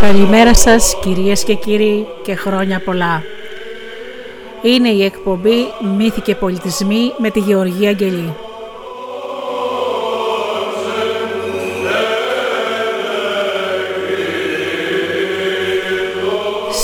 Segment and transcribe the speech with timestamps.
[0.00, 3.22] Καλημέρα σας κυρίες και κύριοι και χρόνια πολλά.
[4.66, 8.34] Είναι η εκπομπή «Μύθοι και πολιτισμοί» με τη Γεωργία Αγγελή.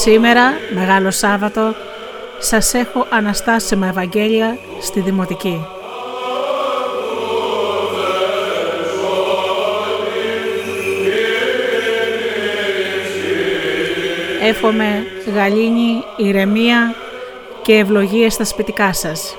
[0.00, 1.74] Σήμερα, Μεγάλο Σάββατο,
[2.38, 5.66] σας έχω Αναστάσιμα Ευαγγέλια στη Δημοτική.
[14.42, 16.94] Εύχομαι γαλήνη, ηρεμία
[17.62, 19.36] και ευλογίες στα σπιτικά σας.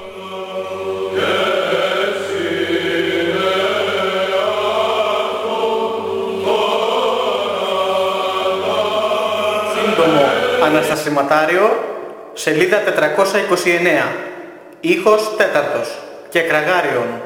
[9.73, 10.25] Σύντομο
[10.65, 11.83] Αναστασιματάριο,
[12.33, 14.15] σελίδα 429.
[14.79, 15.97] Ήχος τέταρτος
[16.29, 17.21] και κραγάριον.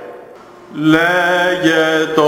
[0.73, 2.25] Λέγετος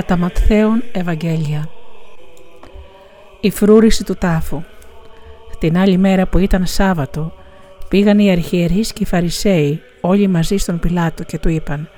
[0.00, 1.68] κατά Ματθαίον Ευαγγέλια.
[3.40, 4.62] Η φρούρηση του τάφου.
[5.58, 7.32] Την άλλη μέρα που ήταν Σάββατο,
[7.88, 11.88] πήγαν οι αρχιερείς και οι Φαρισαίοι όλοι μαζί στον Πιλάτο και του είπαν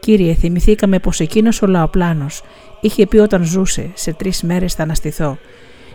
[0.00, 2.42] «Κύριε, θυμηθήκαμε πως εκείνος ο λαοπλάνος
[2.80, 5.38] είχε πει όταν ζούσε σε τρεις μέρες θα αναστηθώ.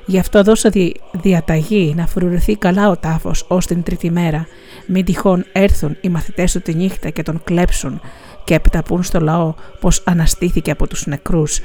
[0.05, 0.71] Γι' αυτό δώσα
[1.11, 4.47] διαταγή να φρουρηθεί καλά ο τάφος ως την τρίτη μέρα,
[4.87, 8.01] μην τυχόν έρθουν οι μαθητές του τη νύχτα και τον κλέψουν
[8.49, 11.59] και επιταπούν στο λαό πως αναστήθηκε από τους νεκρούς.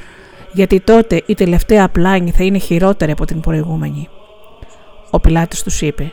[0.52, 4.08] γιατί τότε η τελευταία πλάνη θα είναι χειρότερη από την προηγούμενη.
[5.10, 6.12] Ο Πιλάτης τους είπε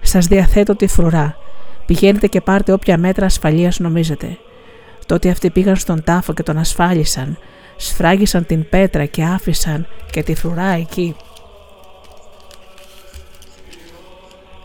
[0.00, 1.36] «Σας διαθέτω τη φρουρά.
[1.86, 4.38] Πηγαίνετε και πάρτε όποια μέτρα ασφαλείας νομίζετε».
[5.06, 7.38] Τότε αυτοί πήγαν στον τάφο και τον ασφάλισαν,
[7.76, 11.16] σφράγισαν την πέτρα και άφησαν και τη φρουρά εκεί.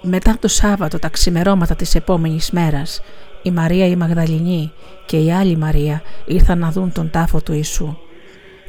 [0.01, 3.01] Μετά το Σάββατο τα ξημερώματα της επόμενης μέρας,
[3.45, 4.71] η Μαρία η Μαγδαληνή
[5.05, 7.97] και η άλλη Μαρία ήρθαν να δουν τον τάφο του Ιησού.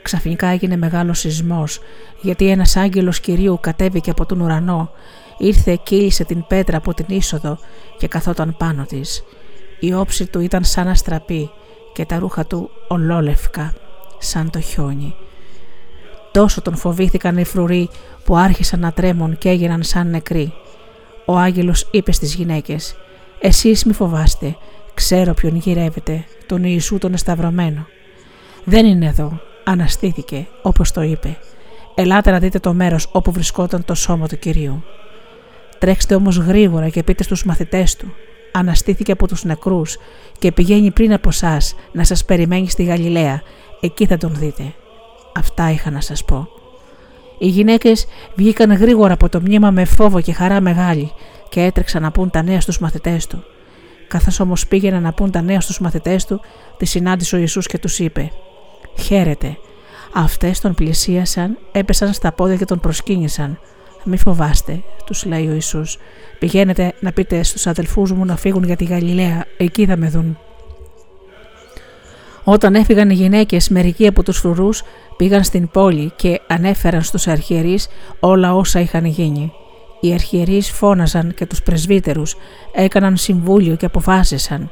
[0.03, 1.81] Ξαφνικά έγινε μεγάλος σεισμός,
[2.21, 4.91] γιατί ένας άγγελος Κυρίου κατέβηκε από τον ουρανό,
[5.39, 7.59] ήρθε κύλησε την πέτρα από την είσοδο
[7.99, 9.25] και καθόταν πάνω της.
[9.81, 11.51] Η όψη του ήταν σαν αστραπή
[11.93, 13.75] και τα ρούχα του ολόλευκα,
[14.19, 15.15] σαν το χιόνι.
[16.33, 17.89] Τόσο τον φοβήθηκαν οι φρουροί
[18.25, 20.53] που άρχισαν να τρέμουν και έγιναν σαν νεκροί.
[21.25, 22.97] Ο άγγελος είπε στις γυναίκες
[23.41, 24.57] «Εσείς μη φοβάστε,
[24.95, 27.87] ξέρω ποιον γυρεύετε, τον Ιησού τον εσταυρωμένο.
[28.65, 31.39] Δεν είναι εδώ, αναστήθηκε όπως το είπε.
[31.95, 34.83] Ελάτε να δείτε το μέρος όπου βρισκόταν το σώμα του Κυρίου.
[35.79, 38.15] Τρέξτε όμως γρήγορα και πείτε στους μαθητές του.
[38.53, 39.99] Αναστήθηκε από τους νεκρούς
[40.39, 41.61] και πηγαίνει πριν από εσά
[41.93, 43.43] να σας περιμένει στη Γαλιλαία.
[43.81, 44.75] Εκεί θα τον δείτε.
[45.35, 46.49] Αυτά είχα να σας πω.
[47.39, 51.13] Οι γυναίκες βγήκαν γρήγορα από το μνήμα με φόβο και χαρά μεγάλη
[51.49, 53.45] και έτρεξαν να πούν τα νέα στους μαθητές του.
[54.09, 56.41] Καθώς όμως πήγαιναν να πούν τα νέα στους μαθητές του,
[56.77, 58.31] τη συνάντησε ο Ιησούς και τους είπε
[58.99, 59.57] «Χαίρετε».
[60.15, 63.59] Αυτές τον πλησίασαν, έπεσαν στα πόδια και τον προσκύνησαν.
[64.05, 65.99] «Μη φοβάστε», τους λέει ο Ιησούς.
[66.39, 70.39] «Πηγαίνετε να πείτε στους αδελφούς μου να φύγουν για τη Γαλιλαία, εκεί θα με δουν».
[72.45, 74.83] Όταν έφυγαν οι γυναίκες, μερικοί από τους φρουρούς
[75.17, 77.89] πήγαν στην πόλη και ανέφεραν στους αρχιερείς
[78.21, 79.53] όλα όσα είχαν γίνει.
[80.01, 82.37] Οι αρχιερείς φώναζαν και τους πρεσβύτερους,
[82.73, 84.71] έκαναν συμβούλιο και αποφάσισαν.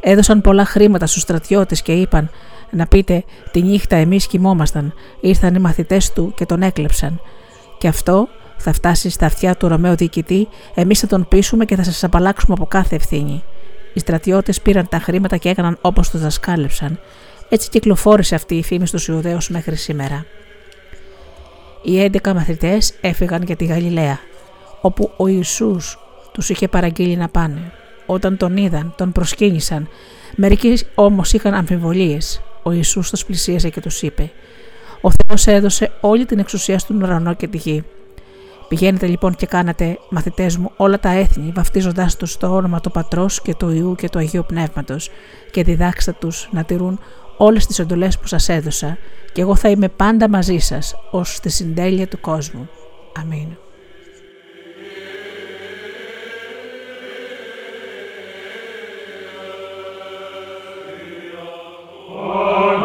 [0.00, 2.30] Έδωσαν πολλά χρήματα στους στρατιώτες και είπαν
[2.70, 7.20] να πείτε τη νύχτα εμείς κοιμόμασταν, ήρθαν οι μαθητές του και τον έκλεψαν.
[7.78, 11.82] Και αυτό θα φτάσει στα αυτιά του Ρωμαίου διοικητή, εμείς θα τον πείσουμε και θα
[11.82, 13.42] σας απαλλάξουμε από κάθε ευθύνη.
[13.94, 16.98] Οι στρατιώτες πήραν τα χρήματα και έκαναν όπως τους δασκάλεψαν.
[17.48, 20.26] Έτσι κυκλοφόρησε αυτή η φήμη στους Ιουδαίους μέχρι σήμερα.
[21.82, 24.18] Οι 11 μαθητές έφυγαν για τη Γαλιλαία,
[24.84, 25.98] όπου ο Ιησούς
[26.32, 27.72] τους είχε παραγγείλει να πάνε.
[28.06, 29.88] Όταν τον είδαν, τον προσκύνησαν.
[30.36, 32.42] Μερικοί όμως είχαν αμφιβολίες.
[32.62, 34.30] Ο Ιησούς τους πλησίασε και τους είπε
[35.00, 37.84] «Ο Θεός έδωσε όλη την εξουσία στον ουρανό και τη γη.
[38.68, 43.42] Πηγαίνετε λοιπόν και κάνατε μαθητές μου όλα τα έθνη, βαφτίζοντάς τους στο όνομα του Πατρός
[43.42, 45.10] και του Ιού και του Αγίου Πνεύματος,
[45.50, 47.00] και διδάξτε τους να τηρούν
[47.36, 48.98] όλες τις εντολές που σας έδωσα,
[49.32, 52.68] και εγώ θα είμαι πάντα μαζί σας ως τη συντέλεια του κόσμου.
[53.20, 53.48] Αμήν.
[62.34, 62.83] Lord.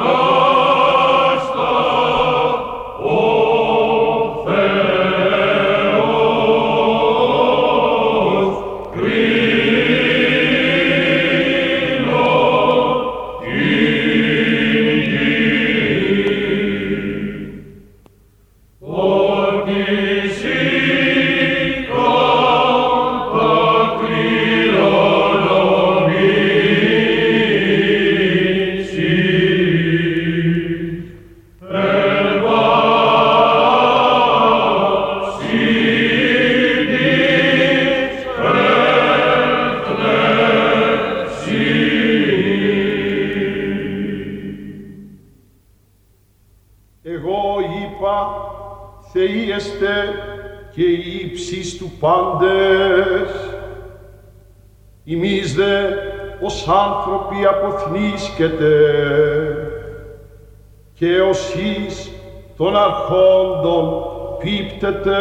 [57.80, 58.74] Αποθνίσκεται
[60.94, 62.12] και ως εις
[62.58, 64.04] των αρχόντων
[64.40, 65.18] πίπτεται.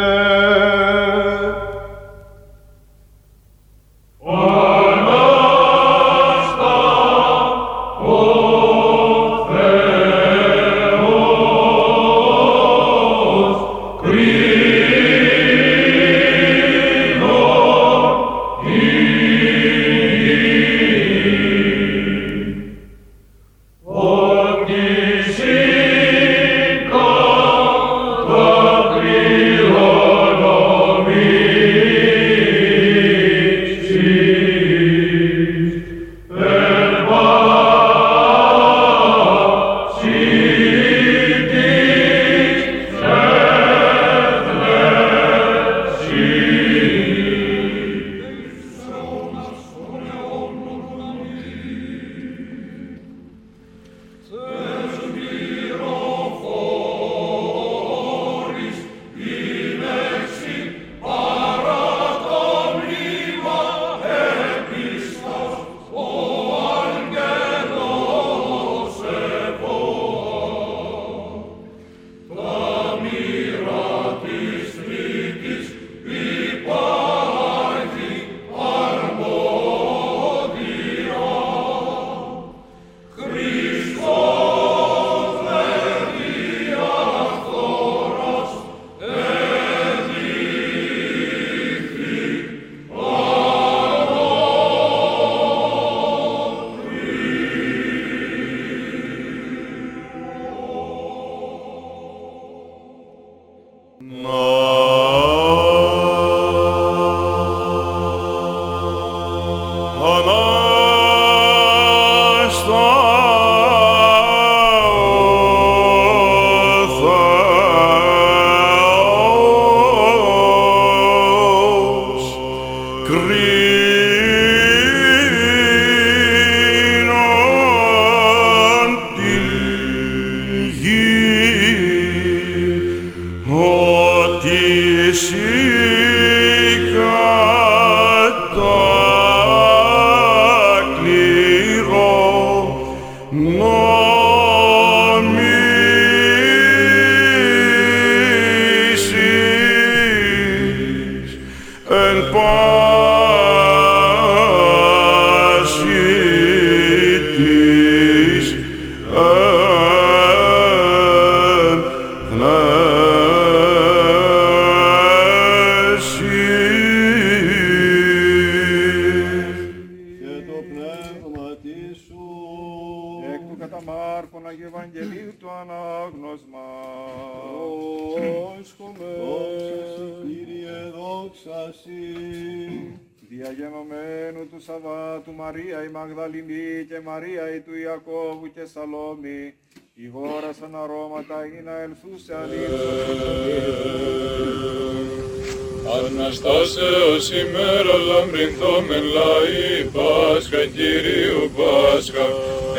[197.18, 202.26] Αναστάσεως ημέρα λαμπρινθόμεν λαοί Πάσχα Κυρίου Πάσχα.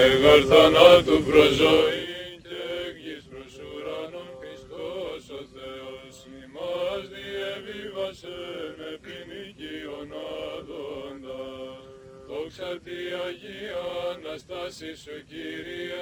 [0.06, 2.04] Εγαρ θανάτου προζωή
[2.48, 2.64] και
[3.02, 8.38] γης προς ουρανών πιστός ο Θεός ημάς διεβίβασε
[8.80, 10.10] με ποινικίον
[10.52, 11.82] άδοντας
[12.28, 16.02] Δόξα τη Αγία Αναστάσης σου Κύριε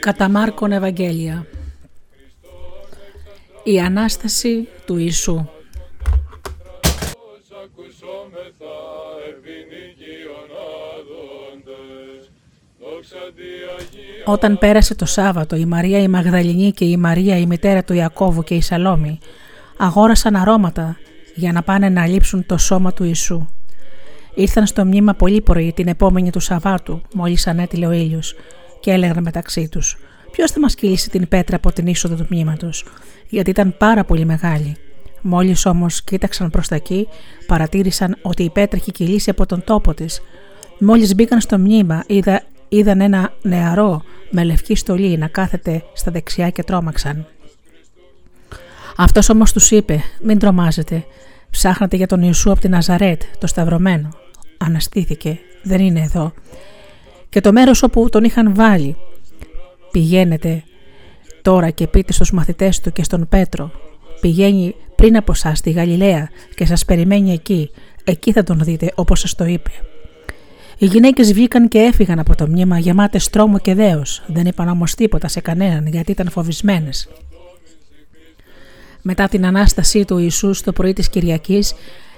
[0.00, 1.46] Κατά Μάρκον Ευαγγέλια
[3.68, 5.46] Η Ανάσταση του Ιησού
[14.24, 18.42] Όταν πέρασε το Σάββατο, η Μαρία η Μαγδαληνή και η Μαρία η μητέρα του Ιακώβου
[18.42, 19.18] και η Σαλόμη
[19.76, 20.96] αγόρασαν αρώματα
[21.34, 23.46] για να πάνε να λείψουν το σώμα του Ιησού.
[24.34, 28.34] Ήρθαν στο μνήμα πολύ πρωί την επόμενη του Σαββάτου, μόλις ανέτειλε ο ήλιος,
[28.80, 29.98] και έλεγαν μεταξύ τους:
[30.36, 32.70] Ποιος θα μας κυλήσει την πέτρα από την είσοδο του μνήματο,
[33.28, 34.76] γιατί ήταν πάρα πολύ μεγάλη.
[35.20, 37.08] Μόλις όμως κοίταξαν προς τα εκεί,
[37.46, 40.20] παρατήρησαν ότι η πέτρα έχει κυλήσει από τον τόπο της.
[40.78, 46.50] Μόλις μπήκαν στο μνήμα, είδα, είδαν ένα νεαρό με λευκή στολή να κάθεται στα δεξιά
[46.50, 47.26] και τρόμαξαν.
[48.96, 51.04] Αυτός όμως τους είπε: Μην τρομάζετε.
[51.50, 54.08] Ψάχνατε για τον Ιησού από την Ναζαρέτ, το σταυρωμένο
[54.58, 56.32] αναστήθηκε, δεν είναι εδώ.
[57.28, 58.96] Και το μέρος όπου τον είχαν βάλει.
[59.96, 60.62] Πηγαίνετε
[61.42, 63.70] τώρα και πείτε στους μαθητές του και στον Πέτρο.
[64.20, 67.70] Πηγαίνει πριν από εσά στη Γαλιλαία και σας περιμένει εκεί.
[68.04, 69.70] Εκεί θα τον δείτε όπως σας το είπε.
[70.78, 74.22] Οι γυναίκες βγήκαν και έφυγαν από το μνήμα γεμάτες τρόμο και δέος.
[74.26, 77.08] Δεν είπαν όμως τίποτα σε κανέναν γιατί ήταν φοβισμένες.
[79.02, 81.74] Μετά την ανάστασή του Ιησούς το πρωί της Κυριακής,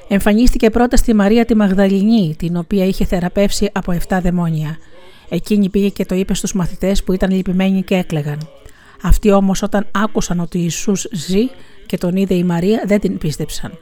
[0.09, 4.79] Εμφανίστηκε πρώτα στη Μαρία τη Μαγδαληνή, την οποία είχε θεραπεύσει από 7 δαιμόνια.
[5.29, 8.49] Εκείνη πήγε και το είπε στους μαθητές που ήταν λυπημένοι και έκλεγαν.
[9.03, 11.49] Αυτοί όμως όταν άκουσαν ότι Ιησούς ζει
[11.87, 13.79] και τον είδε η Μαρία δεν την πίστεψαν.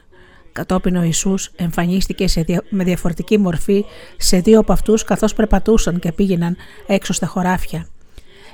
[0.51, 3.85] Κατόπιν ο Ιησούς εμφανίστηκε σε με διαφορετική μορφή
[4.17, 6.55] σε δύο από αυτούς καθώς περπατούσαν και πήγαιναν
[6.87, 7.87] έξω στα χωράφια.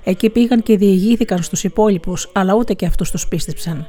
[0.03, 3.87] Εκεί πήγαν και διηγήθηκαν στους υπόλοιπους αλλά ούτε και αυτούς τους πίστεψαν.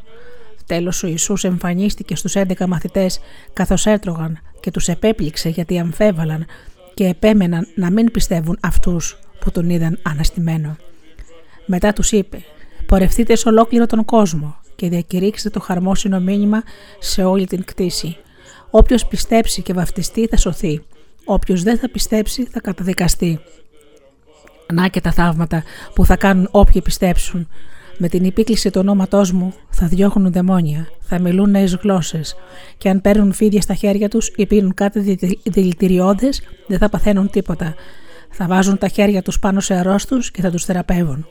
[0.67, 3.21] Τέλος ο Ιησούς εμφανίστηκε στους 11 μαθητές
[3.53, 6.47] καθώς έτρωγαν και τους επέπληξε γιατί αμφέβαλαν
[6.95, 10.77] και επέμεναν να μην πιστεύουν αυτούς που τον είδαν αναστημένο.
[11.67, 12.45] Μετά τους είπε
[12.87, 16.63] «Πορευτείτε σε ολόκληρο τον κόσμο και διακηρύξτε το χαρμόσυνο μήνυμα
[16.99, 18.17] σε όλη την κτήση.
[18.71, 20.83] Όποιος πιστέψει και βαφτιστεί θα σωθεί.
[21.25, 23.41] Όποιος δεν θα πιστέψει θα καταδικαστεί».
[24.73, 25.63] Να και τα θαύματα
[25.95, 27.49] που θα κάνουν όποιοι πιστέψουν.
[27.99, 32.37] Με την επίκληση του ονόματό μου θα διώχνουν δαιμόνια, θα μιλούν νέες γλώσσες
[32.79, 37.75] και αν παίρνουν φίδια στα χέρια τους ή πίνουν κάτι δηλητηριώδες, δεν θα παθαίνουν τίποτα.
[38.31, 41.27] Θα βάζουν τα χέρια τους πάνω σε αρρώστους και θα τους θεραπεύουν.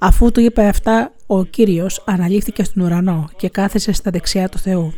[0.00, 4.92] Αφού του είπε αυτά, ο κύριος αναλήφθηκε στον ουρανό και κάθεσε στα δεξιά του Θεού.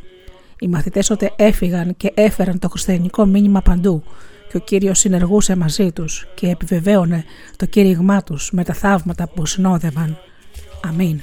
[0.58, 4.02] Οι μαθητές τότε έφυγαν και έφεραν το χριστιανικό μήνυμα παντού
[4.50, 7.24] και ο κύριος συνεργούσε μαζί τους και επιβεβαίωνε
[7.56, 10.18] το κήρυγμά τους με τα θαύματα που συνόδευαν.
[10.88, 11.22] Αμήν.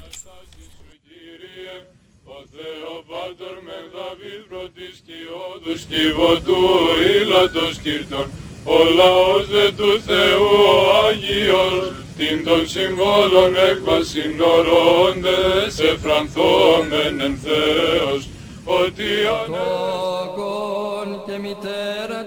[8.64, 10.50] Ο λαός δε του Θεού
[11.08, 18.30] Άγιος, την των συμβόλων εκβασινορώντες εφρανθόμεν εν Θεός,
[18.66, 19.04] ότι
[19.46, 22.26] Τόκον και μητέρα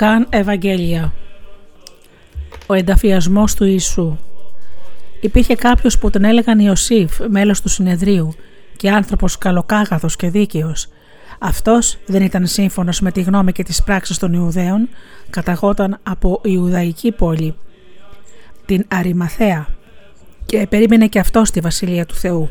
[0.00, 1.12] Λουκάν Ευαγγέλια
[2.66, 4.16] Ο ενταφιασμός του Ιησού
[5.20, 8.34] Υπήρχε κάποιος που τον έλεγαν Ιωσήφ, μέλος του συνεδρίου
[8.76, 10.88] και άνθρωπος καλοκάγαθος και δίκαιος.
[11.38, 14.88] Αυτός δεν ήταν σύμφωνος με τη γνώμη και τις πράξεις των Ιουδαίων,
[15.30, 17.54] καταγόταν από Ιουδαϊκή πόλη,
[18.66, 19.66] την Αριμαθέα
[20.46, 22.50] και περίμενε και αυτό στη Βασιλεία του Θεού.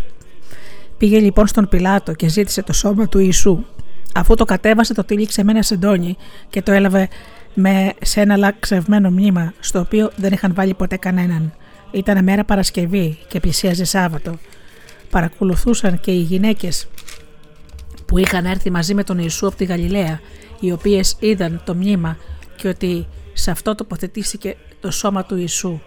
[0.98, 3.64] Πήγε λοιπόν στον Πιλάτο και ζήτησε το σώμα του Ιησού.
[4.14, 6.18] Αφού το κατέβασε το τύλιξε με ένα σεντόνι
[6.50, 7.10] και το έλαβε
[7.60, 11.54] με, σε ένα λαξευμένο μνήμα στο οποίο δεν είχαν βάλει ποτέ κανέναν.
[11.92, 14.38] Ήταν μέρα Παρασκευή και πλησίαζε Σάββατο.
[15.10, 16.88] Παρακολουθούσαν και οι γυναίκες
[18.06, 20.20] που είχαν έρθει μαζί με τον Ιησού από τη Γαλιλαία,
[20.60, 22.18] οι οποίες είδαν το μνήμα
[22.56, 25.80] και ότι σε αυτό τοποθετήθηκε το σώμα του Ιησού.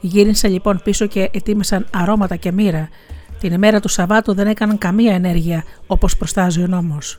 [0.00, 2.88] Γύρισαν λοιπόν πίσω και ετοίμασαν αρώματα και μοίρα.
[3.40, 7.18] Την ημέρα του Σαββάτου δεν έκαναν καμία ενέργεια όπως προστάζει ο νόμος.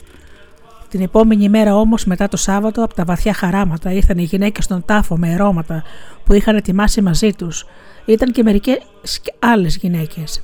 [0.88, 4.84] Την επόμενη μέρα όμως μετά το Σάββατο από τα βαθιά χαράματα ήρθαν οι γυναίκες στον
[4.84, 5.82] τάφο με αρώματα
[6.24, 7.66] που είχαν ετοιμάσει μαζί τους.
[8.04, 8.78] Ήταν και μερικές
[9.38, 10.42] άλλες γυναίκες.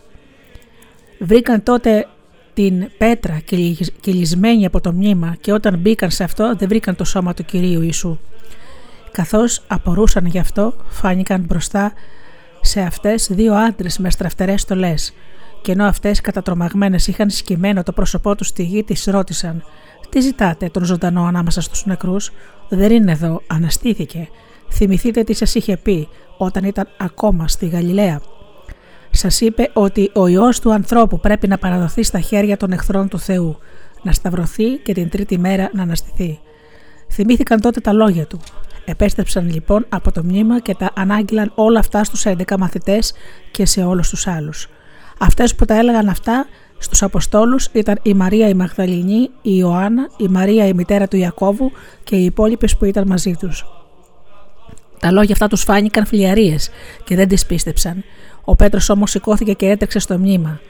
[1.18, 2.06] Βρήκαν τότε
[2.54, 3.40] την πέτρα
[4.00, 7.82] κυλισμένη από το μνήμα και όταν μπήκαν σε αυτό δεν βρήκαν το σώμα του Κυρίου
[7.82, 8.18] Ιησού.
[9.12, 11.92] Καθώς απορούσαν γι' αυτό φάνηκαν μπροστά
[12.60, 15.12] σε αυτές δύο άντρες με στραφτερές στολές
[15.62, 19.64] και ενώ αυτές κατατρομαγμένες είχαν σκυμμένο το πρόσωπό τους στη γη τις ρώτησαν
[20.12, 22.32] «Τι ζητάτε τον ζωντανό ανάμεσα στους νεκρούς,
[22.68, 24.28] δεν είναι εδώ, αναστήθηκε.
[24.72, 28.20] Θυμηθείτε τι σας είχε πει όταν ήταν ακόμα στη Γαλιλαία
[29.14, 33.18] σας είπε ότι ο Υιός του ανθρώπου πρέπει να παραδοθεί στα χέρια των εχθρών του
[33.18, 33.58] Θεού,
[34.02, 36.40] να σταυρωθεί και την τρίτη μέρα να αναστηθεί.
[37.10, 38.40] Θυμήθηκαν τότε τα λόγια του.
[38.84, 43.12] Επέστρεψαν λοιπόν από το μνήμα και τα ανάγγειλαν όλα αυτά στους 11 μαθητές
[43.50, 44.68] και σε όλους τους άλλους.
[45.18, 46.46] Αυτές που τα έλεγαν αυτά
[46.82, 51.72] στους Αποστόλους ήταν η Μαρία η Μαγδαληνή, η Ιωάννα, η Μαρία η μητέρα του Ιακώβου
[52.04, 53.66] και οι υπόλοιπες που ήταν μαζί τους.
[54.98, 56.70] Τα λόγια αυτά τους φάνηκαν φλιαρίες
[57.04, 58.04] και δεν τις πίστεψαν.
[58.44, 60.60] Ο Πέτρος όμως σηκώθηκε και έτρεξε στο μνήμα.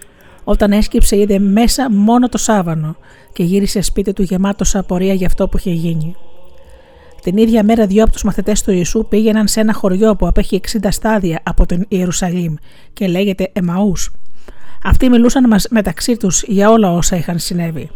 [0.45, 2.97] Όταν έσκυψε, είδε μέσα μόνο το σάβανο
[3.33, 6.17] και γύρισε σπίτι του γεμάτος απορία για αυτό που είχε γίνει.
[7.23, 10.61] Την ίδια μέρα, δύο από τους μαθητές του Ιησού πήγαιναν σε ένα χωριό που απέχει
[10.83, 12.55] 60 στάδια από την Ιερουσαλήμ
[12.93, 14.13] και λέγεται Εμαούς.
[14.85, 17.91] Αυτοί μιλούσαν μεταξύ τους για όλα όσα είχαν συνέβη.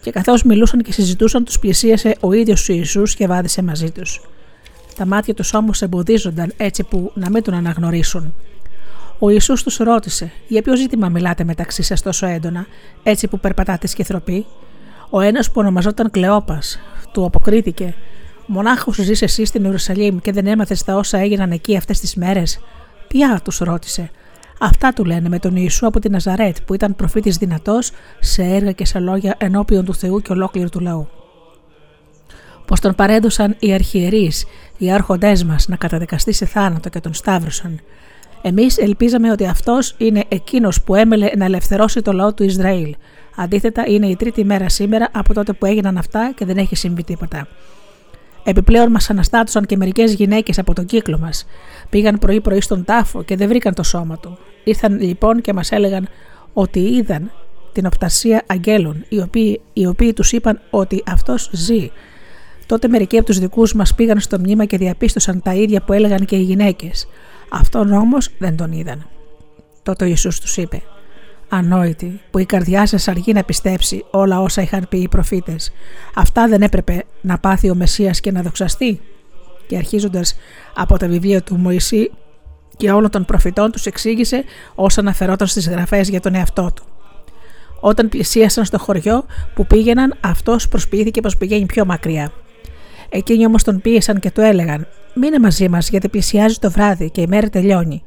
[0.00, 4.20] Και καθώς μιλούσαν και συζητούσαν, τους πλησίασε ο ίδιος ο Ιησούς και βάδισε μαζί τους.
[4.96, 8.34] Τα μάτια τους όμως εμποδίζονταν έτσι που να μην τον αναγνωρίσουν.
[9.18, 12.66] Ο Ιησούς τους ρώτησε «Για ποιο ζήτημα μιλάτε μεταξύ σας τόσο έντονα,
[13.02, 14.46] έτσι που περπατάτε σκεθροπή»
[15.10, 16.78] Ο ένας που ονομαζόταν Κλεόπας
[17.12, 17.94] του αποκρίθηκε
[18.46, 22.60] «Μονάχος ζεις εσύ στην Ιερουσαλήμ και δεν έμαθες τα όσα έγιναν εκεί αυτές τις μέρες»
[23.08, 24.10] «Ποια» τους ρώτησε
[24.60, 27.90] Αυτά του λένε με τον Ιησού από τη Ναζαρέτ που ήταν προφήτης δυνατός
[28.20, 31.08] σε έργα και σε λόγια ενώπιον του Θεού και ολόκληρου του λαού.
[32.66, 34.44] Πως τον παρέδωσαν οι αρχιερείς,
[34.78, 37.80] οι άρχοντές μας να καταδικαστεί σε θάνατο και τον σταύρωσαν
[38.42, 42.94] Εμείς ελπίζαμε ότι αυτός είναι εκείνος που έμελε να ελευθερώσει το λαό του Ισραήλ.
[43.36, 47.04] Αντίθετα, είναι η τρίτη μέρα σήμερα από τότε που έγιναν αυτά και δεν έχει συμβεί
[47.04, 47.48] τίποτα.
[48.44, 51.46] Επιπλέον, μας αναστάτωσαν και μερικές γυναίκες από τον κύκλο μας.
[51.90, 54.38] Πήγαν πρωί-πρωί στον τάφο και δεν βρήκαν το σώμα του.
[54.64, 56.08] Ήρθαν λοιπόν και μας έλεγαν
[56.52, 57.30] ότι είδαν
[57.72, 61.90] την οπτασία αγγέλων, οι οποίοι, οι οποίοι τους είπαν ότι αυτός ζει.
[62.66, 66.24] Τότε μερικοί από τους δικούς μας πήγαν στο μνήμα και διαπίστωσαν τα ίδια που έλεγαν
[66.24, 67.08] και οι γυναίκες.
[67.50, 69.06] Αυτόν όμως δεν τον είδαν.
[69.82, 70.82] Τότε ο Ιησούς τους είπε
[71.56, 75.72] «Ανόητοι, που η καρδιά σας αργεί να πιστέψει όλα όσα είχαν πει οι προφήτες,
[76.14, 79.00] αυτά δεν έπρεπε να πάθει ο Μεσσίας και να δοξαστεί»
[79.66, 80.36] και αρχίζοντας
[80.74, 82.10] από τα βιβλία του Μωυσή
[82.76, 86.84] και όλων των προφητών τους εξήγησε όσα αναφερόταν στις γραφές για τον εαυτό του.
[87.80, 92.32] Όταν πλησίασαν στο χωριό που πήγαιναν, αυτός προσποιήθηκε πως πηγαίνει πιο μακριά.
[93.08, 97.20] Εκείνοι όμως τον πίεσαν και του έλεγαν: Μείνε μαζί μας, γιατί πλησιάζει το βράδυ και
[97.20, 98.02] η μέρα τελειώνει.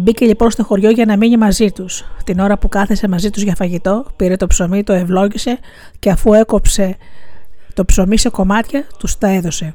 [0.00, 2.04] Μπήκε λοιπόν στο χωριό για να μείνει μαζί τους.
[2.24, 5.58] Την ώρα που κάθεσε μαζί τους για φαγητό, πήρε το ψωμί, το ευλόγησε
[5.98, 6.96] και αφού έκοψε
[7.74, 9.74] το ψωμί σε κομμάτια, τους τα έδωσε.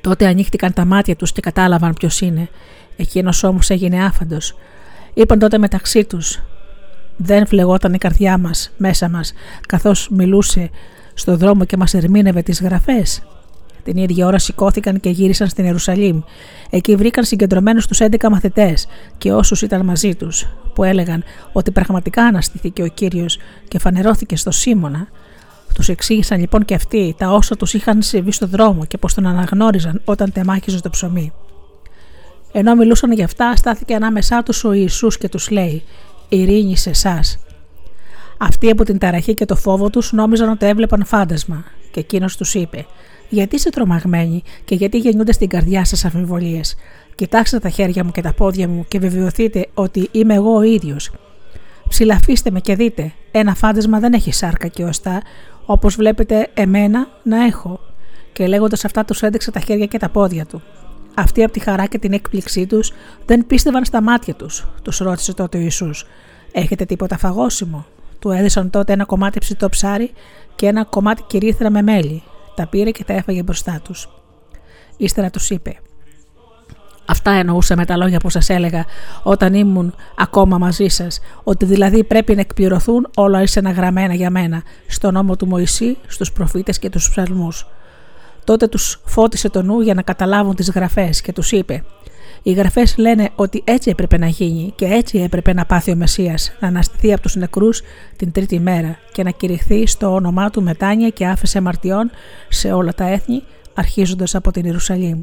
[0.00, 2.48] Τότε ανοίχτηκαν τα μάτια τους και κατάλαβαν ποιος είναι.
[2.96, 4.56] Εκείνος όμως έγινε άφαντος.
[5.14, 6.42] Είπαν τότε μεταξύ τους:
[7.16, 9.32] Δεν φλεγόταν η καρδιά μας μέσα μας,
[9.66, 10.70] καθώς μιλούσε
[11.14, 13.22] στο δρόμο και μας ερμήνευε τις γραφές.
[13.84, 16.20] Την ίδια ώρα σηκώθηκαν και γύρισαν στην Ιερουσαλήμ.
[16.70, 18.86] Εκεί βρήκαν συγκεντρωμένους τους 11 μαθητές
[19.18, 23.38] και όσους ήταν μαζί τους, που έλεγαν ότι πραγματικά αναστηθήκε ο κύριος
[23.68, 25.08] και φανερώθηκε στο Σίμωνα.
[25.74, 29.26] Τους εξήγησαν λοιπόν και αυτοί τα όσα τους είχαν συμβεί στο δρόμο και πως τον
[29.26, 31.32] αναγνώριζαν όταν τεμάχιζε το ψωμί.
[32.52, 35.82] Ενώ μιλούσαν γι' αυτά, στάθηκε ανάμεσά τους ο Ιησούς και τους λέει:
[36.28, 37.38] Ειρήνη σε εσάς.
[38.42, 42.54] Αυτοί από την ταραχή και το φόβο τους νόμιζαν ότι έβλεπαν φάντασμα, και εκείνος τους
[42.54, 42.86] είπε:
[43.28, 46.76] Γιατί είστε τρομαγμένοι και γιατί γεννιούνται στην καρδιά σας αμφιβολίες;
[47.14, 51.10] Κοιτάξτε τα χέρια μου και τα πόδια μου και βεβαιωθείτε ότι είμαι εγώ ο ίδιος.
[51.88, 55.22] Ψηλαφίστε με και δείτε, ένα φάντασμα δεν έχει σάρκα και οστά,
[55.66, 57.80] όπως βλέπετε εμένα να έχω.
[58.32, 60.62] Και λέγοντας αυτά τους έδειξε τα χέρια και τα πόδια του.
[61.14, 62.92] Αυτοί από τη χαρά και την έκπληξή τους
[63.26, 66.06] δεν πίστευαν στα μάτια τους, τους ρώτησε τότε ο Ιησούς.
[66.52, 67.86] Έχετε τίποτα φαγόσιμο;
[68.20, 70.12] Του έδωσαν τότε ένα κομμάτι ψητό ψάρι
[70.54, 72.22] και ένα κομμάτι κυρίθρα με μέλι.
[72.54, 74.08] Τα πήρε και τα έφαγε μπροστά τους.
[74.96, 75.78] Ύστερα τους είπε:
[77.10, 78.84] Αυτά εννοούσα με τα λόγια που σας έλεγα
[79.22, 84.62] όταν ήμουν ακόμα μαζί σας, ότι δηλαδή πρέπει να εκπληρωθούν όλα ίσανα γραμμένα για μένα,
[84.86, 87.66] στον νόμο του Μωυσή, στους προφήτες και τους ψαλμούς.
[88.44, 91.84] Τότε τους φώτισε το νου για να καταλάβουν τις γραφές και τους είπε
[92.42, 96.52] «Οι γραφές λένε ότι έτσι έπρεπε να γίνει και έτσι έπρεπε να πάθει ο Μεσσίας,
[96.60, 97.82] να αναστηθεί από τους νεκρούς
[98.16, 102.10] την τρίτη μέρα και να κηρυχθεί στο όνομά του μετάνια και άφησε μαρτιών
[102.48, 103.42] σε όλα τα έθνη,
[103.74, 105.20] αρχίζοντας από την Ιερουσαλήμ.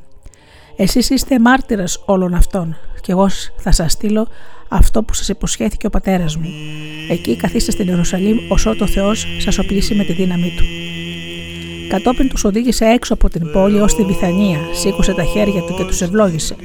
[0.76, 4.28] Εσείς είστε μάρτυρας όλων αυτών και εγώ θα σας στείλω
[4.68, 6.50] αυτό που σας υποσχέθηκε ο πατέρας μου.
[7.10, 10.64] Εκεί καθίστε στην Ιερουσαλήμ όσο το Θεός σας οπλίσει με τη δύναμή Του.
[11.90, 15.84] Κατόπιν τους οδήγησε έξω από την πόλη ως τη Βιθανία, σήκωσε τα χέρια του και
[15.84, 16.56] τους ευλόγησε.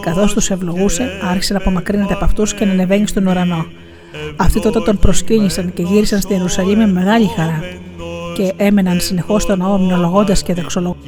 [0.00, 3.66] Καθώς τους ευλογούσε, άρχισε να απομακρύνεται από αυτούς και να ανεβαίνει στον ουρανό.
[4.36, 7.62] Αυτοί τότε τον προσκύνησαν και γύρισαν στην Ιερουσαλήμ με μεγάλη χαρά
[8.34, 11.04] και έμεναν συνεχώς στον ναό μνολογώντας και δεξολογώντας.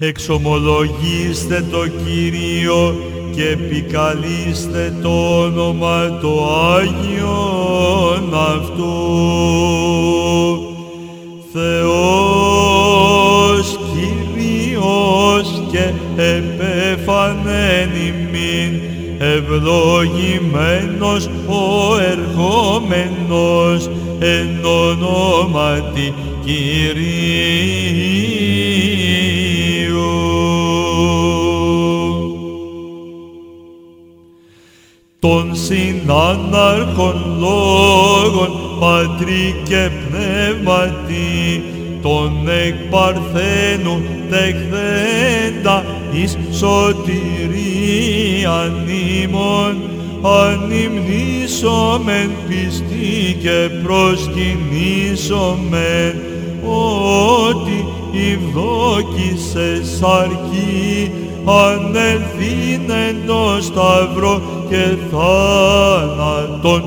[0.00, 2.96] Εξομολογήστε το Κύριο
[3.38, 8.92] και επικαλείστε το όνομα το Άγιον αυτού.
[11.52, 12.08] Θεός
[13.94, 18.72] Κύριος και επέφανεν ημίν,
[19.18, 27.78] ευλογημένος ο ερχόμενος εν ονόματι Κυρίου.
[35.20, 38.50] Τον συνάναρχον λόγων
[38.80, 41.62] πατρί και πνεύματι,
[42.02, 48.08] τον εκ παρθένου τεχθέντα εις σωτηρίαν
[49.22, 49.76] ημών,
[50.22, 57.86] ανυμνήσομεν πιστή και προσκυνήσομεν ότι
[58.32, 61.12] ευδόκησες αρκεί
[61.44, 66.82] ανελθύνεν το σταυρό και θάνατον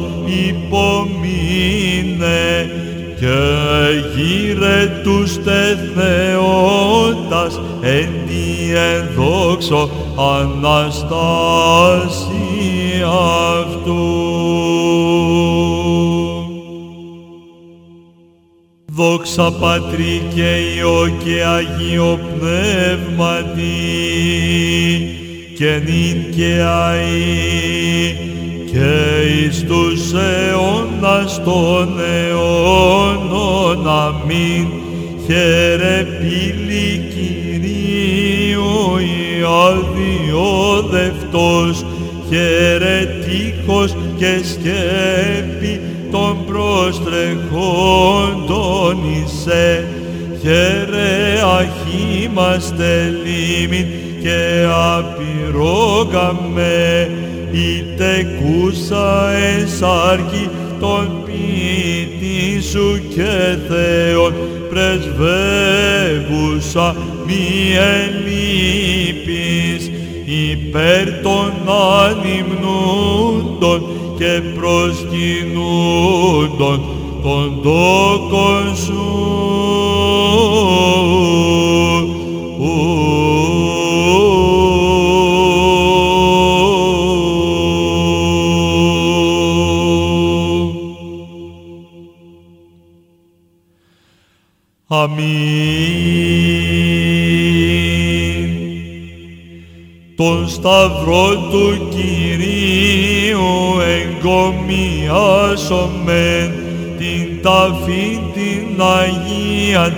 [0.47, 1.69] υπομείνε
[3.19, 3.39] και
[4.15, 6.81] γύρε τους τεθνεώτας
[7.81, 10.81] εν τη ενδόξω Αναστάση
[13.59, 14.30] αυτού.
[19.01, 23.61] Δόξα Πατρί και Υιό και Αγίο Πνεύματι
[25.57, 28.15] και νυν και αΐ
[28.71, 28.91] και
[29.45, 34.67] εις τους αιώνας των αιώνων αμήν.
[35.25, 39.43] Χαίρε πύλη Κυρίου η
[40.89, 41.85] αδιόδευτος
[42.29, 49.87] χαίρε τείχος και σκέπη των προστρεχόντων εισέ
[50.41, 53.85] χαίρε αχήμαστε λίμην
[54.21, 54.65] και
[54.97, 56.75] απειρόγαμε.
[57.51, 64.33] Είτε κούσα εσάρκη των ποιητή σου και Θεόν
[64.69, 66.95] πρεσβεύουσα
[67.25, 67.45] μη
[67.93, 69.81] ελείπεις.
[70.25, 71.51] Υπέρ των
[72.07, 73.79] ανυμνούντων
[74.21, 76.79] και προσκυνούντων
[77.23, 79.05] των τόκων σου.
[94.87, 95.31] Αμήν.
[100.15, 102.50] Τον σταυρό του Κυρίου
[104.21, 106.51] εγκομιάσομεν
[106.97, 109.93] την ταφή την Αγίαν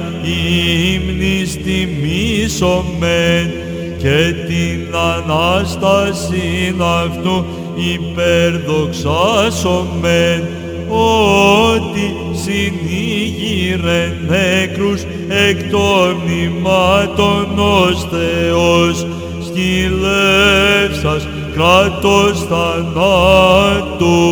[0.93, 3.51] ύμνης τιμήσομεν
[3.97, 7.45] και την Ανάσταση αυτού
[7.93, 10.41] υπερδοξάσομεν.
[10.88, 15.01] Ότι συνήγηρε νέκρους
[15.49, 19.07] εκ των μνημάτων ως Θεός
[19.45, 24.28] σκυλεύσας κράτος θανάτου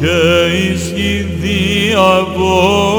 [0.00, 0.18] και
[0.72, 2.96] ισχύ διαβόλου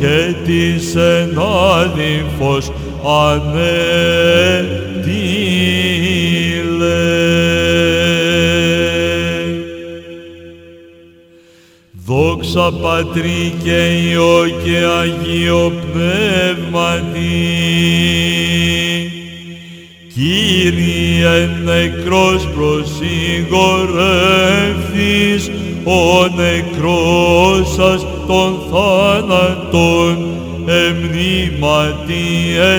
[0.00, 2.72] και της ενάδυμφος
[3.04, 3.64] ανέτειλε.
[12.06, 13.78] Δόξα Πατρί και
[14.10, 17.30] Υιό και Αγίο Πνεύματι,
[20.14, 25.50] Κύριε νεκρός προσυγορεύθης,
[25.84, 30.16] ο νεκρός σας των θάνατων,
[30.66, 32.26] εμνήματι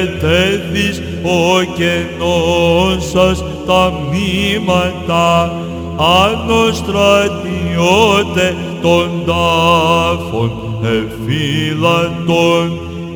[0.02, 5.52] ετέθης ο κενός σας τα μνήματα,
[5.98, 12.66] ανοστρατιώτε των τάφων εφύλαντων,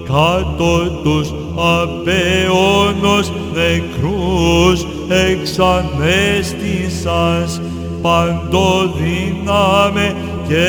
[0.08, 0.72] κάτω
[1.04, 7.62] τους απέωνος νεκρούς εξανέστησας.
[8.02, 10.16] Παντοδύναμε
[10.48, 10.68] και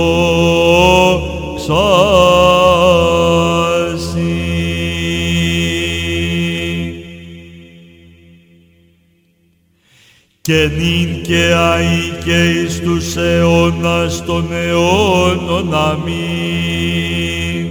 [10.51, 15.75] και νυν και αεί και εις τους αιώνας των αιώνων.
[15.75, 17.67] Αμήν.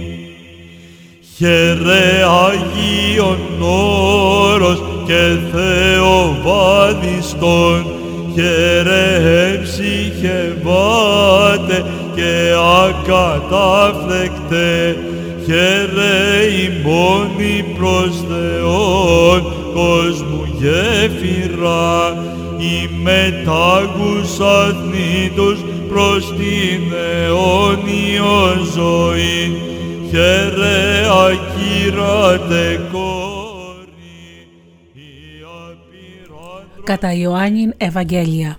[1.36, 7.86] Χαιρέ Αγίον όρος και Θεοβάδιστον,
[8.34, 12.32] χαιρέ ψυχε βάτε και
[12.84, 14.96] ακατάφλεκτε,
[15.44, 16.18] χαιρέ
[16.64, 19.40] ημώνη προς Θεόν,
[19.74, 22.12] κόσμου γέφυρα,
[22.58, 29.62] η μετάγους αθνήτους προς την αιώνιο ζωή,
[30.10, 34.46] χαιρέ ακύρατε κόρη,
[34.94, 38.58] η απειρά Κατά Ιωάννην Ευαγγέλια.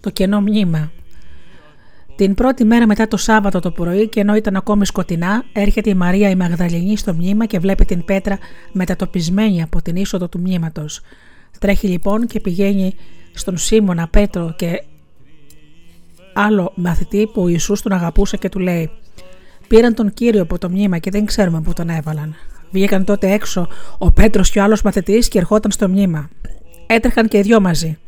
[0.00, 0.90] Το κενό μνήμα
[2.20, 5.94] Την πρώτη μέρα μετά το Σάββατο το πρωί και ενώ ήταν ακόμη σκοτεινά, έρχεται η
[5.94, 8.38] Μαρία η Μαγδαληνή στο μνήμα και βλέπει την πέτρα
[8.72, 11.00] μετατοπισμένη από την είσοδο του μνήματος.
[11.58, 12.94] Τρέχει λοιπόν και πηγαίνει
[13.34, 14.84] στον Σίμωνα, Πέτρο και
[16.34, 18.90] άλλο μαθητή που ο Ιησούς τον αγαπούσε και του λέει
[19.68, 22.34] «Πήραν τον Κύριο από το μνήμα και δεν ξέρουμε πού τον έβαλαν».
[22.70, 23.68] Βγήκαν τότε έξω
[23.98, 26.30] ο Πέτρος και ο άλλος μαθητής και ερχόταν στο μνήμα.
[26.86, 27.98] Έτρεχαν και οι δυο μαζί.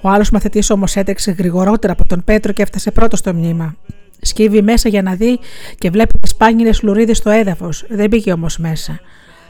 [0.00, 3.76] Ο άλλος μαθητής όμως έτρεξε γρηγορότερα από τον Πέτρο και έφτασε πρώτος στο μνήμα.
[4.20, 5.38] Σκύβει μέσα για να δει
[5.78, 7.84] και βλέπει τις σπάνιες λουρίδες στο έδαφος.
[7.88, 9.00] Δεν πήγε όμως μέσα.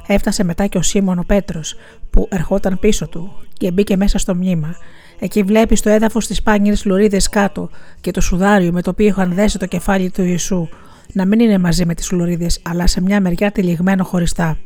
[0.06, 1.74] Έφτασε μετά και ο Σίμων ο Πέτρος,
[2.10, 4.76] που ερχόταν πίσω του και μπήκε μέσα στο μνήμα.
[5.18, 7.70] Εκεί βλέπει στο έδαφος τις σπάνιες λουρίδες κάτω
[8.00, 10.68] και το σουδάριο με το οποίο είχαν δέσει το κεφάλι του Ιησού.
[11.12, 14.58] Να μην είναι μαζί με τις λουρίδες, αλλά σε μια μεριά τυλιγμένο χωριστά.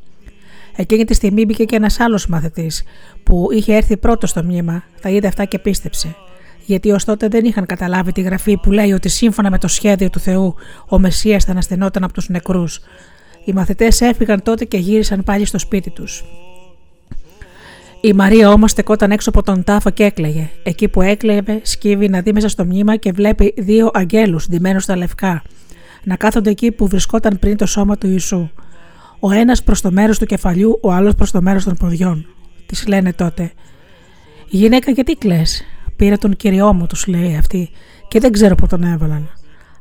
[0.76, 2.82] Εκείνη τη στιγμή μπήκε και ένας άλλος μαθητής,
[3.22, 6.16] που είχε έρθει πρώτος στο μνήμα, τα είδε αυτά και πίστεψε.
[6.64, 10.10] Γιατί ως τότε δεν είχαν καταλάβει τη γραφή που λέει ότι σύμφωνα με το σχέδιο
[10.10, 10.54] του Θεού
[10.88, 12.80] ο Μεσσίας θα αναστενόταν από τους νεκρούς.
[13.44, 16.24] Οι μαθητές έφυγαν τότε και γύρισαν πάλι στο σπίτι τους.
[18.00, 20.50] Η Μαρία όμως στεκόταν έξω από τον τάφο και έκλαιγε.
[20.62, 24.96] Εκεί που έκλαιγε, σκύβει να δει μέσα στο μνήμα και βλέπει δύο αγγέλους ντυμένους στα
[24.96, 25.42] λευκά,
[26.04, 28.50] να κάθονται εκεί που βρισκόταν πριν το σώμα του Ιησού.
[29.20, 32.26] Ο ένας προς το μέρος του κεφαλιού, ο άλλος προς το μέρος των ποδιών.
[32.66, 33.52] Της λένε τότε:
[34.48, 35.42] Γυναίκα, γιατί κλε,
[35.96, 37.70] Πήρα τον κυριό μου, τους λέει αυτή,
[38.08, 39.28] και δεν ξέρω πού τον έβαλαν.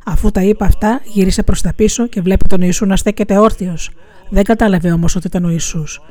[0.05, 3.89] Αφού τα είπα αυτά, γύρισε προς τα πίσω και βλέπει τον Ιησού να στέκεται όρθιος.
[4.29, 6.01] Δεν κατάλαβε όμως ότι ήταν ο Ιησούς.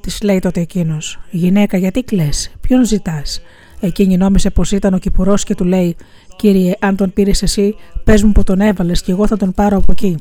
[0.00, 2.28] Της λέει τότε εκείνος: Γυναίκα, γιατί κλε,
[2.60, 3.40] ποιον ζητάς;
[3.80, 5.96] Εκείνη νόμισε πως ήταν ο Κυπουρός και του λέει:
[6.36, 7.74] Κύριε, αν τον πήρες εσύ,
[8.04, 10.16] πες μου που τον έβαλες και εγώ θα τον πάρω από εκεί.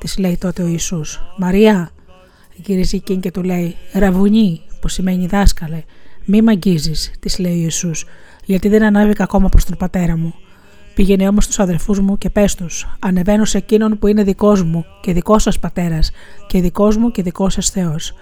[0.00, 1.00] Της λέει τότε ο Ισού:
[1.38, 1.90] Μαριά,
[2.54, 5.82] γυρίζει εκείνη και του λέει: Ραβουνί, που σημαίνει δάσκαλε,
[6.24, 7.90] μη μ' αγγίζεις, της λέει ο Ισού,
[8.44, 10.34] γιατί δεν ανάβηκα ακόμα προς τον πατέρα μου.
[10.94, 14.84] Πήγαινε όμως στους αδερφούς μου και πες τους: Ανεβαίνω σε εκείνον που είναι δικός μου
[15.02, 16.10] και δικός σας πατέρας,
[16.46, 18.14] και δικός μου και δικός σας Θεός.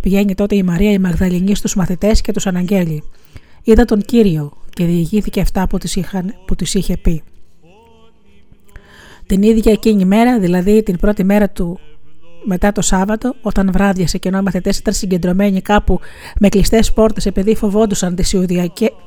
[0.00, 3.02] Πηγαίνει τότε η Μαρία η Μαγδαληνή στους μαθητές και τους αναγγέλει.
[3.62, 5.98] Είδα τον κύριο και διηγήθηκε αυτά που της
[6.46, 7.22] που τις είχε πει.
[9.30, 11.80] Την ίδια εκείνη μέρα, δηλαδή την πρώτη μέρα του
[12.44, 16.00] μετά το Σάββατο, όταν βράδιασε και ενώ οι μαθητέ ήταν συγκεντρωμένοι κάπου
[16.38, 18.34] με κλειστές πόρτες επειδή φοβόντουσαν τις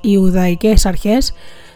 [0.01, 1.33] Ιουδαϊκέ αρχές,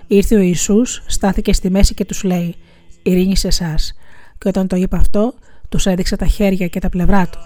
[0.07, 2.55] ήρθε ο Ιησούς, στάθηκε στη μέση και τους λέει:
[3.03, 3.95] Ειρήνη σε εσάς.
[4.37, 5.33] Και όταν το είπε αυτό,
[5.69, 7.39] τους έδειξε τα χέρια και τα πλευρά του.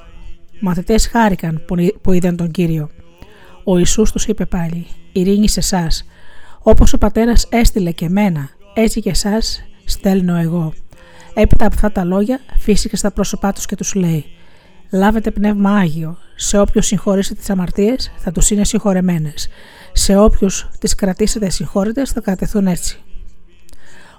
[0.51, 1.65] Οι μαθητές χάρηκαν
[2.01, 2.89] που είδαν τον κύριο.
[3.63, 6.05] Ο Ιησούς τους είπε πάλι «Ειρήνη σε εσάς.
[6.59, 10.73] Όπως ο πατέρας έστειλε και μένα, έτσι και εσάς στέλνω εγώ».
[11.33, 14.25] Έπειτα από αυτά τα λόγια φύσηκε στα πρόσωπά τους και τους λέει
[14.91, 19.47] «Λάβετε πνεύμα Άγιο, σε όποιους συγχωρήσετε τις αμαρτίες θα τους είναι συγχωρεμένες,
[19.93, 22.99] σε όποιους τις κρατήσετε συγχώρητες θα κρατηθούν έτσι».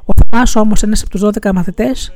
[0.05, 2.13] Ο Θωμάς όμως ένας από τους 12 μαθητές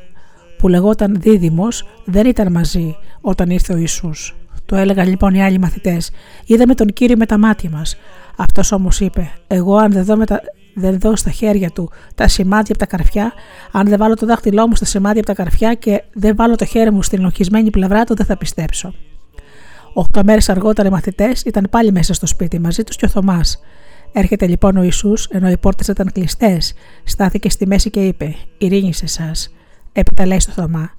[0.59, 4.35] που λεγόταν Δίδυμος δεν ήταν μαζί όταν ήρθε ο Ιησούς.
[4.67, 6.11] Το έλεγαν λοιπόν οι άλλοι μαθητές.
[6.47, 7.97] Είδαμε τον κύριο με τα μάτια μας.
[8.37, 10.41] Αυτός όμως είπε: Εγώ, αν δεν δω, τα...
[10.79, 13.33] δεν δω στα χέρια του τα σημάδια από τα καρφιά,
[13.73, 16.65] αν δεν βάλω το δάχτυλό μου στα σημάδια από τα καρφιά και δεν βάλω το
[16.65, 18.95] χέρι μου στην λογισμένη πλευρά του, δεν θα πιστέψω.
[19.93, 23.61] Οχτώ μέρες αργότερα οι μαθητές ήταν πάλι μέσα στο σπίτι μαζί τους και ο Θωμάς.
[24.13, 26.75] Έρχεται λοιπόν ο Ιησούς, ενώ οι πόρτες ήταν κλειστές,
[27.05, 29.55] στάθηκε στη μέση και είπε: Ειρήνη σε εσάς.
[29.93, 30.91] Έπειτα λέει στο Θωμά: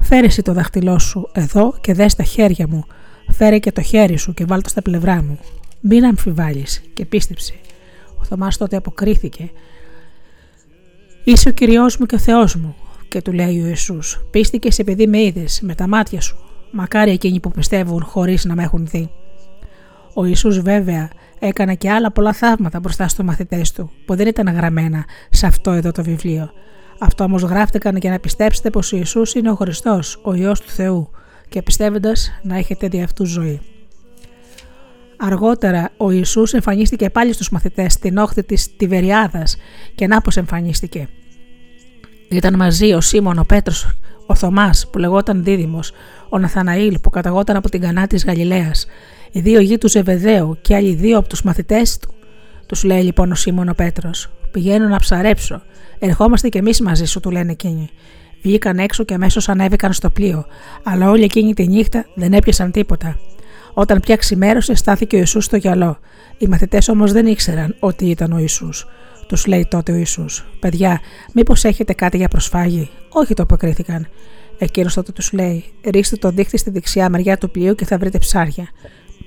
[0.00, 2.84] Φέρε το δάχτυλό σου εδώ και δες τα χέρια μου
[3.32, 5.38] Φέρε και το χέρι σου και βάλ το στα πλευρά μου.
[5.80, 7.54] Μην αμφιβάλλεις και πίστεψε.
[8.20, 9.50] Ο Θωμάς τότε αποκρίθηκε.
[11.24, 12.74] Είσαι ο κυριό μου και ο Θεός μου.
[13.08, 16.36] Και του λέει ο Ιησούς, πίστηκες επειδή με είδες με τα μάτια σου.
[16.70, 19.10] Μακάρι εκείνοι που πιστεύουν χωρίς να με έχουν δει.
[20.14, 24.54] Ο Ιησούς βέβαια έκανε και άλλα πολλά θαύματα μπροστά στους μαθητές του που δεν ήταν
[24.54, 26.50] γραμμένα σε αυτό εδώ το βιβλίο.
[26.98, 30.68] Αυτό όμως γράφτηκαν για να πιστέψετε πως ο Ιησούς είναι ο Χριστός, ο ιό του
[30.70, 31.10] Θεού,
[31.48, 33.60] και πιστεύοντας να έχετε δι' αυτού ζωή.
[35.22, 39.56] Αργότερα ο Ιησούς εμφανίστηκε πάλι στους μαθητές στην όχθη της Τιβεριάδας
[39.94, 41.08] και να πως εμφανίστηκε.
[42.28, 43.96] Ήταν μαζί ο Σίμων, ο Πέτρος,
[44.26, 45.92] ο Θωμάς που λεγόταν Δίδυμος,
[46.28, 48.86] ο Ναθαναήλ που καταγόταν από την Κανά της Γαλιλαίας,
[49.32, 52.14] οι δύο γη του Ζεβεδαίου και άλλοι δύο από τους μαθητές του.
[52.66, 55.62] Τους λέει λοιπόν ο Σίμων ο Πέτρος, πηγαίνω να ψαρέψω,
[55.98, 57.88] ερχόμαστε κι εμείς μαζί σου του λένε εκείνοι.
[58.42, 60.46] Βγήκαν έξω και αμέσως ανέβηκαν στο πλοίο,
[60.82, 63.18] αλλά όλη εκείνη τη νύχτα δεν έπιασαν τίποτα.
[63.72, 65.98] Όταν πια ξημέρωσε, στάθηκε ο Ιησούς στο γυαλό.
[66.38, 68.86] Οι μαθητές όμως δεν ήξεραν ότι ήταν ο Ιησούς.
[69.26, 71.00] Τους λέει τότε ο Ιησούς: Παιδιά,
[71.34, 74.08] μήπως έχετε κάτι για προσφάγη; Όχι, το αποκρίθηκαν.
[74.58, 78.18] Εκείνος τότε τους λέει: Ρίξτε το δίχτυ στη δεξιά μεριά του πλοίου και θα βρείτε
[78.18, 78.68] ψάρια.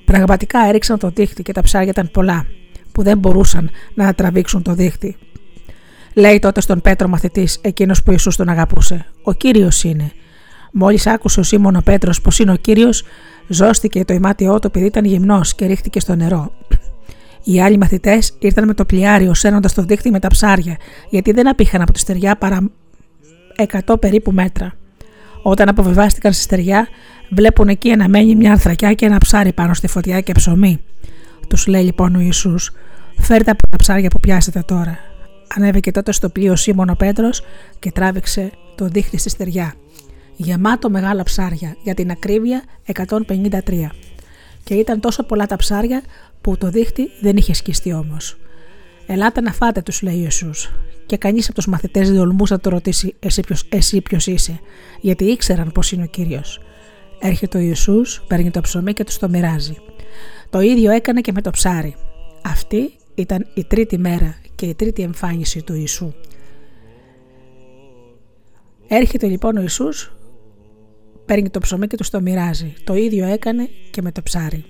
[0.05, 2.45] Πραγματικά έριξαν το δίχτυ και τα ψάρια ήταν πολλά,
[2.91, 5.15] που δεν μπορούσαν να τραβήξουν το δίχτυ.
[6.13, 10.11] Λέει τότε στον Πέτρο μαθητής, εκείνος που Ιησούς τον αγαπούσε: Ο κύριος είναι.
[10.71, 13.03] Μόλις άκουσε ο Σίμων ο Πέτρος πως είναι ο κύριος,
[13.47, 16.51] ζώστηκε το ημάτιό του επειδή ήταν γυμνός και ρίχτηκε στο νερό.
[17.43, 20.77] Οι άλλοι μαθητές ήρθαν με το πλοιάριο, σένοντα το δίχτυ με τα ψάρια,
[21.09, 22.69] γιατί δεν απήχαν από τη στεριά παρά
[23.85, 24.73] 100 περίπου μέτρα.
[25.41, 26.87] Όταν αποβιβάστηκαν στη στεριά,
[27.29, 30.81] βλέπουν εκεί αναμένει μια ανθρακιά και ένα ψάρι πάνω στη φωτιά και ψωμί.
[31.47, 32.71] Τους λέει λοιπόν ο Ιησούς,
[33.17, 34.97] φέρτε από τα ψάρια που πιάσετε τώρα.
[35.55, 37.43] Ανέβηκε τότε στο πλοίο Σίμων ο Πέτρος
[37.79, 39.73] και τράβηξε το δίχτυ στη στεριά.
[40.35, 43.89] Γεμάτο μεγάλα ψάρια, για την ακρίβεια 153.
[44.63, 46.01] Και ήταν τόσο πολλά τα ψάρια
[46.41, 48.37] που το δίχτυ δεν είχε σκιστεί όμως.
[49.07, 50.71] Ελάτε να φάτε, τους λέει ο Ιησούς.
[51.05, 54.59] Και κανείς από τους μαθητές δεν τολμούσε να το ρωτήσει εσύ ποιος, εσύ ποιος είσαι,
[55.01, 56.59] γιατί ήξεραν πώ είναι ο κύριος.
[57.19, 59.75] Έρχεται ο Ιησούς, παίρνει το ψωμί και τους το μοιράζει.
[60.49, 61.95] Το ίδιο έκανε και με το ψάρι.
[62.43, 66.13] Αυτή ήταν η τρίτη μέρα και η τρίτη εμφάνιση του Ιησού.
[68.87, 70.15] Έρχεται λοιπόν ο Ιησούς,
[71.25, 72.73] παίρνει το ψωμί και τους το μοιράζει.
[72.83, 74.65] Το ίδιο έκανε και με το ψάρι.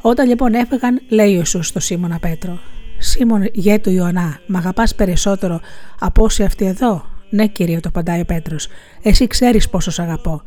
[0.00, 2.58] Όταν λοιπόν έφεγαν, λέει ο Ιησούς στο Σίμωνα Πέτρο,
[2.98, 5.60] Σίμων γέ του Ιωνά, μ' αγαπάς περισσότερο
[5.98, 8.68] από όσοι αυτοί εδώ; Ναι, κύριε, το απαντάει ο Πέτρος.
[9.02, 10.42] Εσύ ξέρεις πόσο σ' αγαπώ.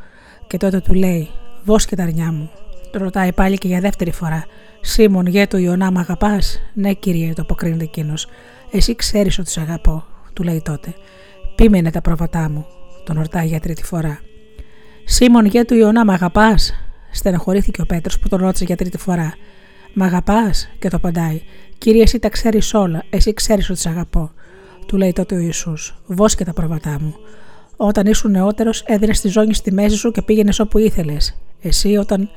[0.47, 1.29] Και τότε του λέει:
[1.63, 2.49] Βόσκε τα αρνιά μου.
[2.91, 4.45] Το ρωτάει πάλι και για δεύτερη φορά.
[4.81, 8.27] Σίμων, γέ του Ιωνά, μ' αγαπάς; Ναι, κύριε, το αποκρίνεται εκείνος.
[8.71, 10.93] Εσύ ξέρεις ότι σε αγαπώ, του λέει τότε.
[11.55, 12.65] Πίμενε τα πρόβατά μου,
[13.03, 14.19] τον ρωτάει για τρίτη φορά.
[15.03, 16.73] Σίμων, γέ του Ιωνά, μ' αγαπάς;
[17.11, 19.33] Στεναχωρήθηκε ο Πέτρος που τον ρώτησε για τρίτη φορά.
[19.93, 21.41] Μ' αγαπάς, και το απαντάει.
[21.77, 23.03] Κύριε, εσύ τα ξέρεις όλα.
[23.09, 24.31] Εσύ ξέρεις ότι σε αγαπώ.
[24.87, 25.73] Του λέει τότε ο Ισού.
[26.05, 27.15] Βόσκε τα πρόβατά μου.
[27.77, 31.37] Όταν ήσουν νεότερος, έδινες τη ζώνη στη μέση σου και πήγαινες όπου ήθελες.
[31.61, 32.29] Εσύ, όταν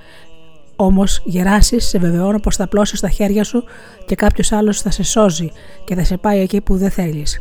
[0.77, 3.65] Όμως γεράσεις, σε βεβαιώνω πως θα πλώσει τα χέρια σου
[4.07, 5.51] και κάποιος άλλος θα σε σώζει
[5.85, 7.41] και θα σε πάει εκεί που δεν θέλεις.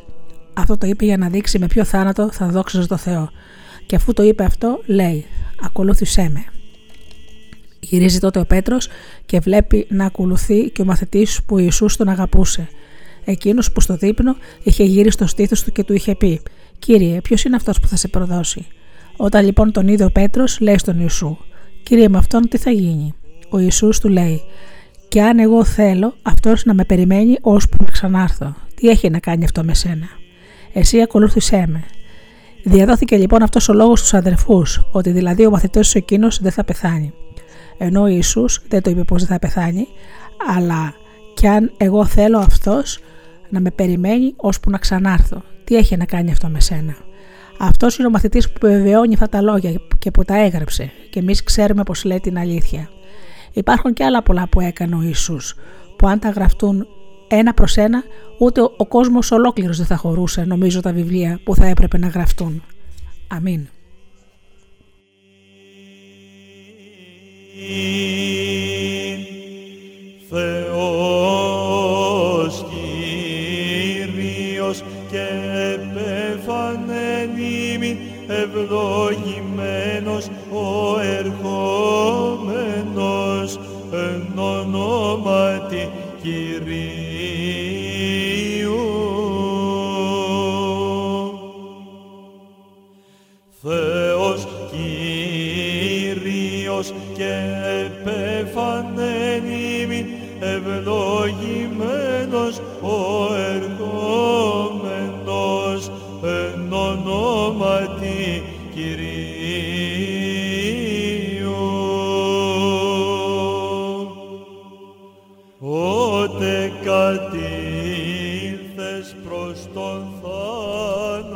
[0.58, 3.30] Αυτό το είπε για να δείξει με ποιο θάνατο θα δόξαζε το Θεό.
[3.86, 5.26] Και αφού το είπε αυτό, λέει:
[5.62, 6.46] Ακολούθησέ με.
[7.80, 8.88] Γυρίζει τότε ο Πέτρος
[9.26, 12.68] και βλέπει να ακολουθεί και ο μαθητής που Ιησούς τον αγαπούσε.
[13.26, 16.42] Εκείνος που στο δείπνο είχε γύρει στο στήθος του και του είχε πει:
[16.80, 18.68] Κύριε, ποιος είναι αυτός που θα σε προδώσει;
[19.16, 21.38] Όταν λοιπόν τον είδε ο Πέτρος, λέει στον Ιησού:
[21.84, 23.14] Κύριε, με αυτόν τι θα γίνει;
[23.50, 24.42] Ο Ιησούς του λέει
[25.08, 29.44] «Και αν εγώ θέλω αυτός να με περιμένει ώσπου να ξανάρθω, τι έχει να κάνει
[29.44, 30.08] αυτό με σένα;
[30.78, 31.84] Εσύ ακολούθησέ με».
[32.64, 37.14] Διαδόθηκε λοιπόν αυτός ο λόγος στους αδερφούς, ότι δηλαδή ο μαθητός εκείνος δεν θα πεθάνει.
[37.78, 39.88] Ενώ ο Ιησούς δεν το είπε πως δεν θα πεθάνει,
[40.56, 40.94] αλλά
[41.34, 43.00] κι αν εγώ θέλω αυτός
[43.50, 45.44] να με περιμένει ώσπου να ξανάρθω.
[45.64, 46.96] Τι έχει να κάνει αυτό με σένα;
[47.60, 51.44] Αυτός είναι ο μαθητής που βεβαιώνει αυτά τα λόγια και που τα έγραψε, και εμείς
[51.44, 52.90] ξέρουμε πως λέει την αλήθεια.
[53.52, 55.56] Υπάρχουν και άλλα πολλά που έκανε ο Ιησούς,
[55.98, 56.88] που αν τα γραφτούν
[57.28, 58.04] ένα προς ένα,
[58.40, 62.64] ούτε ο κόσμος ολόκληρος δεν θα χωρούσε, νομίζω, τα βιβλία που θα έπρεπε να γραφτούν.
[63.28, 63.68] Αμήν.
[70.30, 71.06] Θεός
[73.96, 75.28] Κύριος και
[75.74, 77.92] επεφανένιμη
[78.28, 79.45] ευλογημένος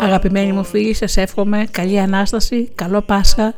[0.10, 3.54] Αγαπημένοι μου φίλοι, σας εύχομαι καλή Ανάσταση, καλό Πάσχα,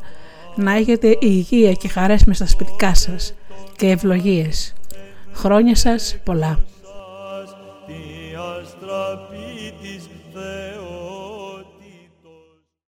[0.54, 3.34] να έχετε υγεία και χαρές μες στα σπιτικά σας
[3.76, 4.72] και ευλογίες.
[5.32, 6.71] Χρόνια σας πολλά.
[6.71, 6.71] τι αστραπή